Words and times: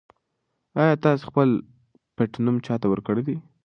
ایا 0.79 0.95
تاسي 1.03 1.23
خپل 1.29 1.49
پټنوم 2.15 2.55
چا 2.65 2.75
ته 2.81 2.85
ورکړی 2.89 3.21
دی؟ 3.27 3.35